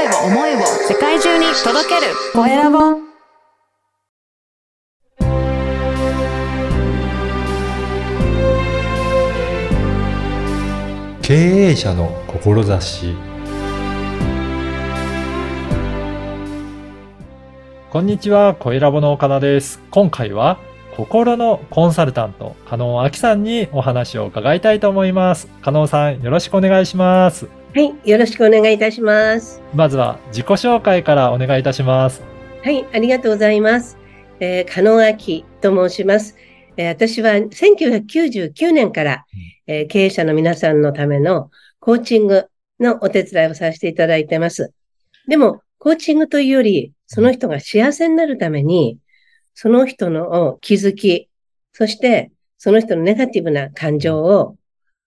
[0.00, 2.78] 声を、思いを世界中に届けるコエラボ。
[11.20, 13.14] 経営者の志
[17.90, 19.82] こんにちは、コエラボの岡田です。
[19.90, 20.58] 今回は
[20.96, 25.48] 心のコンサルタント、加納明さんにお話を伺いたいと思います。
[25.60, 27.59] 加納さん、よろしくお願いします。
[27.72, 29.62] はい、よろしくお願いいたします。
[29.72, 32.20] まずは自己紹介からお願いいたします。
[32.64, 33.96] はい、ありがとうございます。
[34.40, 36.34] えー、加納明と申します。
[36.76, 39.24] えー私は1999年から、
[39.68, 42.48] えー経営者の皆さんのためのコーチング
[42.80, 44.72] のお手伝いをさせていただいてます。
[45.28, 48.98] でも、コーチングというより、その人が幸せになるために、
[49.54, 51.28] その人の気づき、
[51.72, 54.56] そしてその人のネガティブな感情を、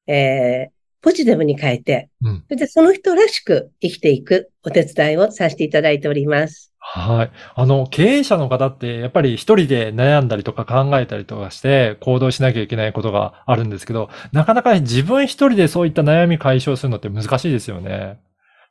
[0.07, 0.72] えー
[1.03, 2.43] ポジティブに変えて、うん。
[2.47, 6.73] それでその人らしく生きていくお手伝いをさせていただいております。
[6.79, 7.31] はい。
[7.55, 18.19] あの、経営者の方って、やっぱり一人で悩んだりとか考えたりとかして行動しなきゃいけないことがあるんですけど、なかなか自分一人でそういった悩み解消するのって難しいですよね。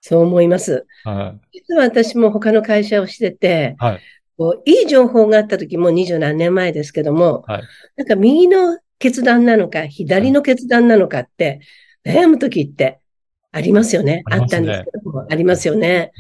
[0.00, 0.86] そう思います。
[1.04, 1.58] はい。
[1.58, 4.00] 実は私も他の会社をしてて、はい。
[4.38, 7.62] こういい情報があった時も二十何年前ですけども、はい
[7.96, 11.60] なんか右の決断なのか、左の決断なのかって、
[12.04, 13.00] 悩む時って
[13.52, 14.22] ありますよね。
[14.26, 16.12] あねあったんですけども、ありますよね。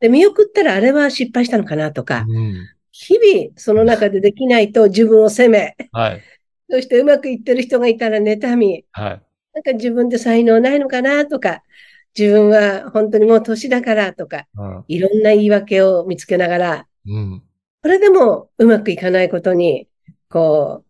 [0.00, 2.68] で、見送ったらあれは失敗したのかなとか、うん。
[2.92, 6.22] 日々その中でできないと自分を責め、はい。
[6.70, 9.22] そしてうまくいってる人がいたら妬み、はい。
[9.52, 11.62] なんか自分で才能ないのかなとか、
[12.18, 14.84] 自分は本当にもう年だからとか、うん。
[14.88, 17.42] いろんな言い訳を見つけながら、うん。
[17.82, 19.86] それでもうまくいかないことに、
[20.28, 20.89] こう、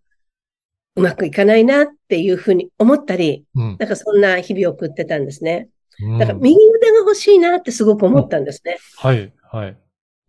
[0.97, 3.77] うまくいかないなっていうふうに思ったり、うん。
[3.79, 5.69] なんかそんな日々を送ってたんですね。
[6.03, 8.79] うんだから右腕が欲しいなってすごく思ったんですね。
[8.97, 9.33] はい。
[9.53, 9.77] はい。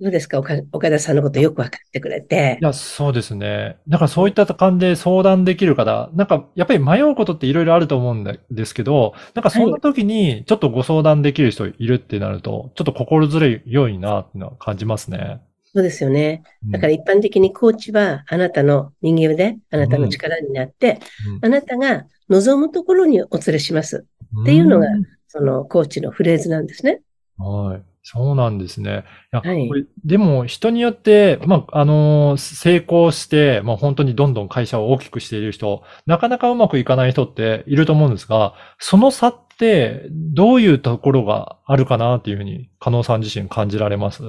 [0.01, 0.39] どうですか？
[0.39, 2.65] 岡岡田さんのことよくわかってくれてい。
[2.65, 3.77] や、そうですね。
[3.87, 15.39] だからそういった感じで相談できる方、なんかやっぱり迷うことっていろいろあると思うんですけど、なんかそんな時にちょっとご相談できる人いるってなると、ちょっと心強いなっていうのは感じますね。
[15.73, 16.43] そうですよね。
[16.65, 24.05] うんだから一般的にコーチはあなたの右腕、あなたの力になって、うんあなたが望むところにお連れします。
[24.41, 24.87] っていうのが
[25.27, 27.01] そのコーチのフレーズなんですね。
[27.37, 27.83] はい。
[28.03, 29.03] そうなんですね。
[29.31, 29.69] いやはい
[30.03, 44.23] でも人によって、まあ、あのー成功して、まあ、本当にどんどん会社を大きくしている人、なかなかうまくいかない人っていると思うんですが、その差ってどういうところがあるかなっていうふうに、加納さん自身感じられます？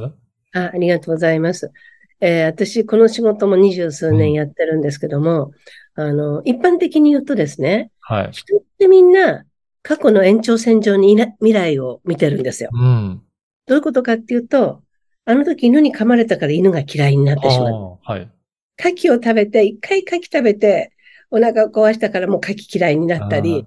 [0.52, 1.72] あ、ありがとうございます。
[2.20, 5.52] えー私、この仕事も二十数年やってるんですけども、
[5.94, 8.28] あの、一般的に言うとですね、はい。
[8.32, 9.44] 人ってみんな
[9.82, 12.70] 過去の延長線上にいな未来を見てるんですよ。
[12.72, 13.22] うん。
[13.66, 14.82] どういうことかっていうと、
[15.24, 17.98] あの時犬に噛まれたから犬が嫌いになってしまう。
[18.02, 18.30] はい。
[18.78, 20.92] 牡蠣を食べて、一回牡蠣食べて、
[21.30, 23.66] お腹を壊したからもう牡蠣嫌いになったり、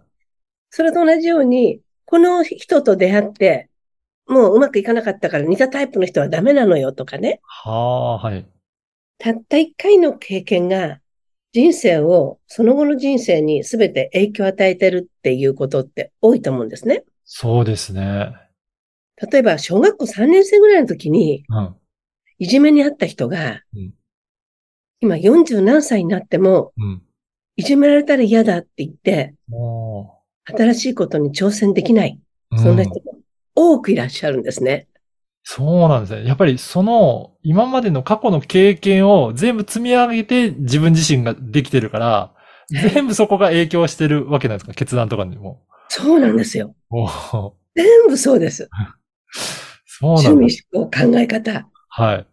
[0.69, 3.69] それと同じように、この人と出会って、
[4.27, 7.39] もううまくいかなかったから似たタイプの人はダメなのよとかね。
[7.43, 8.45] はあ、はい。
[9.17, 10.99] たった一回の経験が
[11.53, 17.05] 人生を、その後の人生に全て影響を与えてるっていうことって多いと思うんですね。
[17.23, 18.33] そうですね。
[19.31, 21.75] 例えば、小学校3年生ぐらいの時に、うん。
[22.39, 23.93] いじめにあった人が、うん
[25.01, 27.01] 今40何歳になっても、うん。
[27.57, 30.09] いじめられたら嫌だって言って、お
[30.45, 32.19] 新しいことに挑戦できない。
[32.51, 33.14] ーそんなうん人も
[33.55, 34.87] 多くいらっしゃるんですね。
[35.43, 36.27] そうなんですね。
[36.27, 42.35] やっぱりその、今までの過去の経験を全部積み上げて自分自身ができてるから、はい
[42.93, 44.73] 全部そこが影響してるわけなんですか？
[44.73, 45.61] 決断とかにも。
[45.87, 46.75] そうなんですよ。
[47.75, 48.67] 全部そうです。
[49.85, 50.65] そうなん趣です。
[50.73, 51.69] 味思考、考え方。
[51.89, 52.27] はい。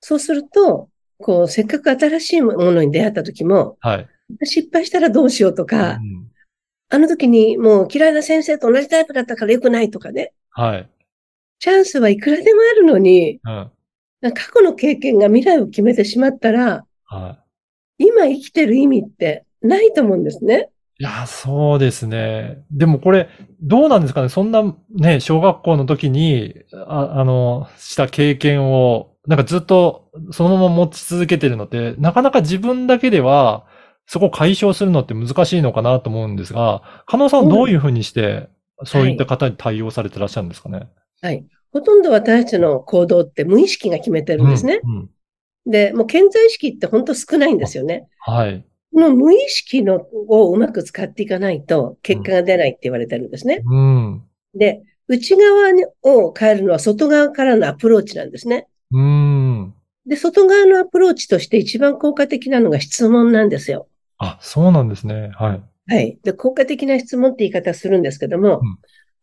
[0.00, 0.88] そうすると、
[1.18, 4.08] こう、せっかく新しいものに出会った時も、はい。
[4.44, 6.21] 失敗したらどうしようとか、うん
[6.94, 10.34] あの時にもう嫌いな先生と同じタイプだったから良くないとかね。
[10.50, 10.88] はい。
[11.58, 14.32] チャンスはいくらでもあるのに、うん。
[14.34, 17.38] 過去の経験が未来を決めてしまったら、は
[17.96, 20.68] 今生きてる意味ってないと思うんですね。
[20.98, 21.02] い。
[21.02, 22.62] いや、そうですね。
[22.70, 23.30] でもこれ、
[23.62, 24.28] どうなんですかね？
[24.28, 24.62] そんな
[24.94, 33.66] ね、小学校の時に、ああの、した経験を、なんかずっとそのまま持ち続けてるのって、なかなか自分だけでは、
[34.12, 38.50] そこを解消するのって難しいのかなと思うんですが、加納さんはどういうふうにして、
[38.84, 40.86] そういった方に対応されてらっしゃるんですかね？
[41.22, 41.46] はい。
[41.72, 44.80] ほとんど私たちの行動って無意識が決めてるんですね。
[44.84, 45.10] うんうん
[45.64, 48.08] で、もう潜在意識って本当少ないんですよね。
[48.18, 48.66] はい。
[48.92, 53.62] この無意識のをうまく使っていかないと結果が出ないって言われてるんですね。
[53.64, 54.22] うん。
[54.54, 58.66] で、内側にを変えるのは外側からのアプローチなんですね。
[58.90, 59.74] うーん。
[60.04, 63.86] で、外側のアプローチとして一番効果的なのが質問なんですよ。
[64.24, 65.30] あ、そうなんですね。
[65.34, 65.62] はい。
[65.92, 66.18] はい。
[66.22, 68.62] で、効果的な質問って言い方するんですけども、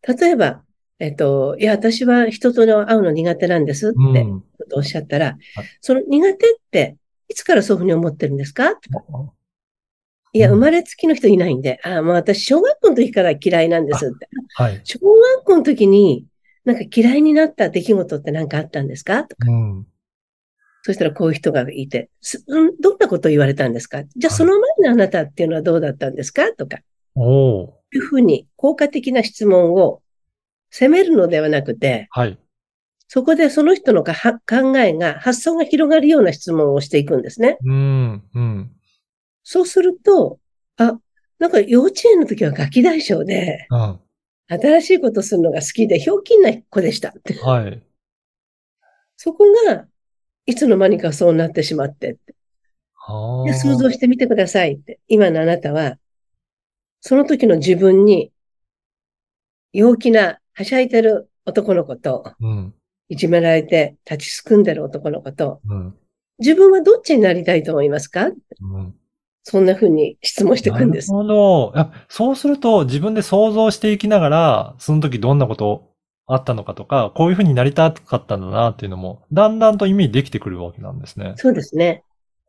[0.06, 0.62] 例えば、
[0.98, 4.44] えっと、いや、私は人と会うの苦手なんですってうん。
[4.74, 5.38] おっしゃったら、
[5.80, 6.96] その苦手って、
[7.28, 8.74] いつからそういうふうに思ってるんですか？
[8.76, 9.04] とか
[10.32, 14.28] いや、うん生まれつきの人いないんで、ああ、もう私、小学校の時から嫌いなんですって。
[14.54, 14.80] はい。
[14.84, 16.26] 小学校の時に、
[16.64, 19.24] なんか嫌いになった出来事って何かあったんですか？
[19.24, 19.50] とか。
[19.50, 19.86] うん。
[20.82, 24.02] そしたらこういう人がいて、すうんどんなことを言われたんですか？
[24.16, 26.52] じゃあはいその前のあなたっていうのはどうだったんですか？
[26.52, 26.78] とか。
[27.14, 27.70] おー。
[27.92, 30.00] いうふうに効果的な質問を
[30.70, 32.38] 責めるのではなくて、はい。
[33.08, 34.12] そこでその人の考
[34.78, 37.58] えが、発想が広がるような質問をしていくんですね。
[37.64, 38.22] うん。
[38.32, 38.70] うん。
[39.42, 40.38] そうすると、
[40.76, 40.96] あ、
[41.40, 43.98] なんか幼稚園の時はガキ大将で、うん。
[44.48, 47.34] 新しいことするのが好きで、ひょうきんな子でしたって。
[47.40, 47.82] はい。
[49.16, 49.88] そこが、
[50.50, 52.34] いつの間にかそうなってしまってって。
[52.94, 54.98] はで想像してみてくださいって。
[55.08, 55.96] 今のあなたは、
[57.00, 58.32] その時の自分に、
[59.72, 62.74] 陽気な、はしゃいでる男の子と、うん。
[63.08, 65.94] いじめられて立ちすくんでる男の子と、うん。
[66.38, 68.26] 自分はどっちになりたいと思いますか？
[68.26, 68.94] うん。
[69.42, 71.12] そんな風に質問していくんです。
[71.12, 71.90] なるほど。
[72.08, 75.89] そうすると自分で想像していきながら、その時どんなこと
[76.26, 81.34] あったのかとか、こういうふうになりたかったんだなっていうのも、だんだんとイメージできてくるわけなんですね。
[81.36, 82.04] そうですね。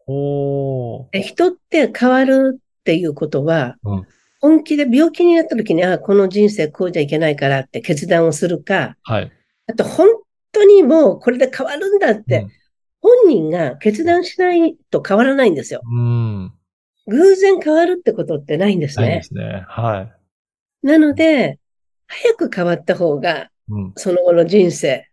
[0.07, 4.07] お人って変わるっていうことは、うん
[4.43, 9.31] 本気で病気になった時に、あこの人生こうじゃいけないからって決断をするか、はい。
[9.67, 10.09] あと本
[10.51, 12.47] 当にもうこれで変わるんだって、
[13.01, 15.81] 本人が決断しないと変わらないんですよ。
[15.85, 15.99] うん。
[15.99, 16.53] うん。
[17.07, 19.23] 偶然変わるってことってないんですねないで。
[19.23, 19.63] すね。
[19.67, 20.87] はい。
[20.87, 21.59] なので、
[22.07, 23.93] 早く変わった方が、うん。
[23.95, 25.07] その後の人生、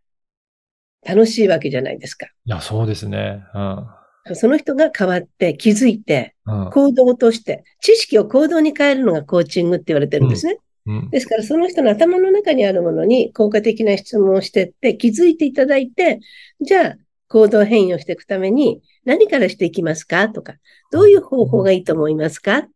[1.06, 2.26] 楽しいわけじゃないですか。
[2.26, 3.44] いや、そうですね。
[3.55, 3.58] う
[4.31, 4.34] ん。
[4.34, 6.70] その人が変わって気づいて、うん。
[6.70, 10.58] 行動として、知識を行動に変えるのがコーチングって言われてるんですね。
[10.87, 11.10] うん。
[11.10, 16.20] ですから、その人の頭の中にあるものに効果的な質問をしてって、気づいていただいて、
[16.61, 16.96] じゃあ、
[17.31, 20.54] 行動変容していくために何からしていきますかとか、
[20.90, 22.66] どういう方法がいいと思いますか？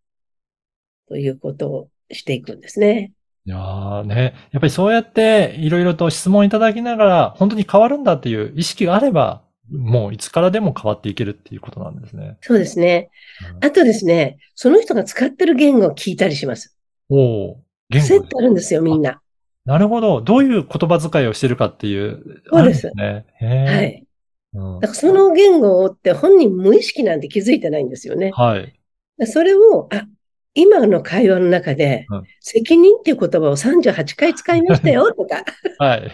[1.08, 3.12] ということをしていくんですね。
[3.44, 4.34] いやーね。
[4.52, 12.36] やっぱりそうやっていろいろと質問いただきながら、本当に変わるんだっていう意識があれば、もういつからでも変わっていけるっていうことなんですね。
[12.40, 13.10] そうですね。
[13.54, 16.76] うんあとですね、その人が使ってる言語を聞いたりします。
[17.08, 17.60] おお
[17.90, 19.20] 言癖っ語てあるんですよ、みんな。
[19.64, 20.20] なるほど。
[20.20, 22.42] どういう言葉遣いをしてるかっていう。
[22.52, 23.66] そうですあるんね。
[23.66, 24.06] はい。
[24.54, 28.32] うんだからその言語って本人無意識なんて気づいてないんですよね。
[28.34, 28.78] はい。
[29.26, 30.06] それを、あ、
[30.54, 35.44] 今の会話の中でうん、責任っていう言葉を38回使いましたよ とか、
[35.78, 36.12] はい。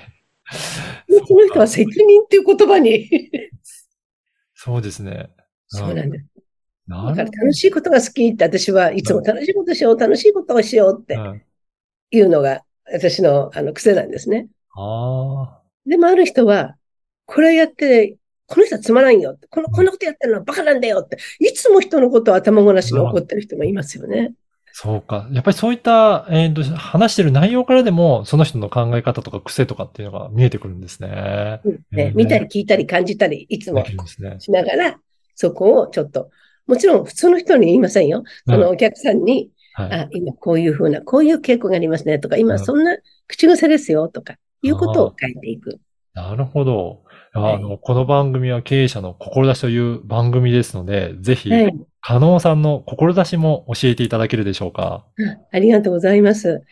[1.27, 3.09] その人は責任っていう言葉に。
[4.55, 5.31] そうですね。
[5.67, 6.27] そうなんです。
[6.89, 11.19] だから楽しいことが好きって私はいつも楽しいことしよう、楽しいことをしようって
[12.11, 14.49] いうのが私のあの癖なんですね。
[14.75, 16.77] あでもある人は、
[17.27, 18.17] これやって、
[18.49, 19.39] この人はつまらんよ。
[19.51, 21.19] この、こんなことやってるのはバカなんだよって。
[21.39, 24.33] いつも人のことを頭ごなしに怒ってる人もいますよね。
[24.33, 25.29] あ、そうか。
[25.33, 31.61] やっぱりそういった、えっと、話してる内容からでも、その人の考え方とか癖とかっていうのが見えてくるんですね。
[31.63, 33.85] うんねうん見たり聞いたり感じたり、いつも。
[34.39, 34.99] しながら、
[35.35, 36.31] そこをちょっと、
[36.67, 38.25] もちろん普通の人に言いませんよ。
[38.47, 39.93] そのお客さんに、はい。
[39.93, 45.79] あ、今こういうふうな、こういう傾向がありますねとか、うん今そんな口癖ですよとか、いうことを変えていく。
[46.15, 47.03] なるほど。
[47.39, 51.87] あはいの、この番組は経営者の志という番組ですので、ぜひ、はい。
[52.01, 55.05] 加納さんの志も教えていただけるでしょうか？
[55.53, 56.63] ありがとうございます。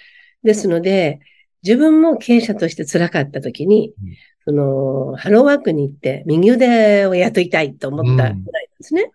[0.43, 1.21] ですので、
[1.63, 9.11] 自分も経営者として辛かった時にうん、その、ハローワークに行って右腕を雇いたいと思ったぐらいなんですね。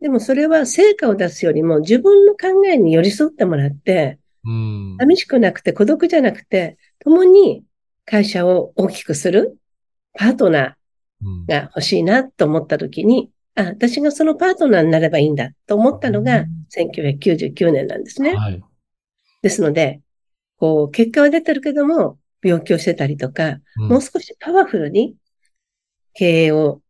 [0.00, 4.96] でもそれは成果を出すよりも自分の考えに寄り添ってもらって、うん。
[5.00, 7.64] 寂しくなくて孤独じゃなくて、共に
[8.04, 9.58] 会社を大きくする
[10.14, 10.72] パートナうんー
[11.46, 18.34] が欲しいなと思った時に、あ、私がそのパートナーになればいいんだと思ったのがうん1999年なんですね。
[18.34, 18.62] はい。
[19.42, 20.00] ですので、
[20.58, 25.16] こう、結果は出てるけども、病気をしてたりとか、うんもう少しパワフルに
[26.14, 26.82] 経営を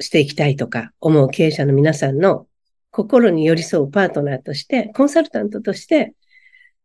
[0.00, 2.46] していきたいとか思う経営者の皆さんの
[2.90, 6.14] 心に寄り添うパートナーとして、コンサルタントとして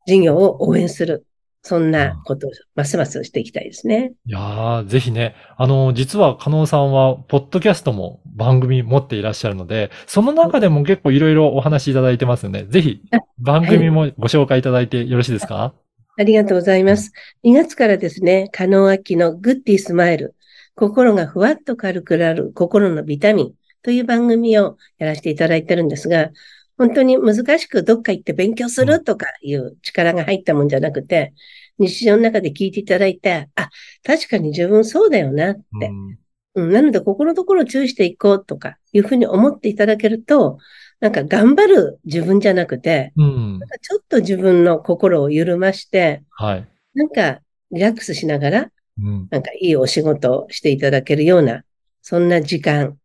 [0.05, 1.25] 事業を応援する。
[1.67, 4.13] そんなことをますますしていきたいですね。
[4.25, 15.73] いやー、ぜひね、あの、実は加納さんは、ポッドキャストも番組持っていらっしゃるので、その中でも結構いろいろお話しいただいてますので、ぜひあ、 番組もご紹介いただいてよろしいですか？
[16.17, 17.11] ありがとうございます。
[17.43, 20.35] 2月からですね、加納明のグッディスマイル、
[20.75, 26.31] 心がふわっと軽くなる心のビタミンという番組をやらせていただいてるんですが、
[26.77, 31.33] 本当に難しくどっか行って勉強するとかいう力が入ったもんじゃなくて、
[31.79, 33.69] 日常の中で聞いていただいて、あ、
[34.03, 35.61] 確かに自分そうだよなって。
[35.87, 36.19] うん
[36.55, 40.57] うん、なので、ここのところ注意していこうとかいうふうに思っていただけると、
[40.99, 43.59] なんか頑張る自分じゃなくて、うん。
[43.81, 46.67] ちょっと自分の心を緩まして、はい。
[46.95, 47.41] なんか
[47.71, 49.27] リラックスしながら、うん。
[49.29, 51.63] なんかいいお仕事をしていただけるような、
[52.01, 52.97] そんな時間うん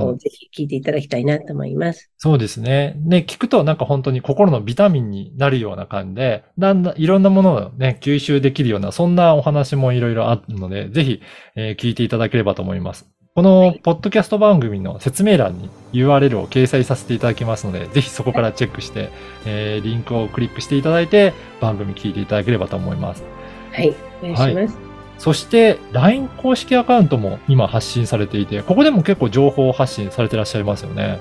[0.00, 2.10] をぜひ聞いていただきたいなと思います。
[2.18, 2.94] そうですね。
[3.04, 11.20] ね、聞くとなんか本当に心のビタミンになるような感じで、だんだんいろんなものをね、吸収できるような、そんなお話もいろいろあるので、ぜひ、
[11.54, 13.06] えー聞いていただければと思います。
[13.34, 19.10] この、ポッドキャスト番組の説明欄に URL を掲載させていただきますので、ぜひそこからチェックして、
[19.44, 23.24] えーリンクをクリックしていただいて、番組聞いていただければと思います。
[23.72, 24.85] はい、お願いします。
[25.18, 31.20] そして、LINE 公式アカウントも今発信されていて、ここでも結構情報発信されてらっしゃいますよね。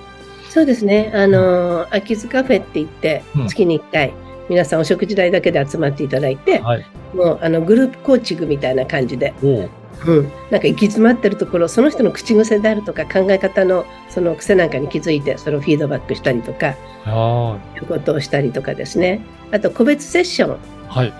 [0.50, 1.12] そうですね。
[1.14, 4.14] あのー、秋津カフェって言ってうん、月に1回、
[4.50, 6.86] 皆さんお食事代だけで集まっていただいて、はい。
[7.14, 9.70] もうあのグループコーチングみたいな感じで、おう
[10.06, 16.76] うん、なんか行き詰まってるところ、その人の口癖であるとか考え方のその癖なんかに気づいて、それをフィードバックしたりとか、
[17.06, 19.22] あいうことをしたりとかですね。
[19.52, 21.14] あと個別セッション、あ、はい。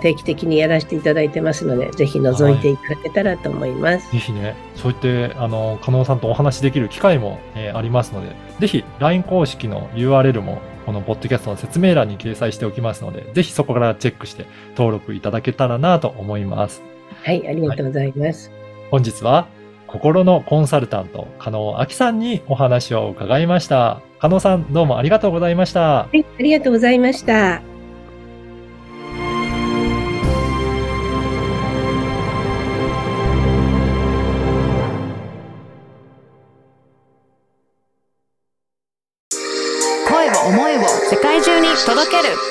[0.00, 4.12] 定期的にやらせていただいてますので、ぜひ覗いていただけたらと思います。
[4.12, 16.82] ぜひね、そう言って、あの、加納さんとお話しできる機会も、えーありますので、ぜひ LINE 公式の URL も、このポッドキャストの説明欄に掲載しておきますので、ぜひそこからチェックして登録いただけたらなと思います。
[17.22, 18.50] はい、ありがとうございます。
[18.90, 19.48] 本日は、
[19.86, 24.00] 心のコンサルタント、加納明さんにお話を伺いました。
[24.18, 25.80] 加納さん、どうもありがとうございました。
[25.80, 27.73] はい、ありがとうございました。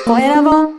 [0.06, 0.73] 声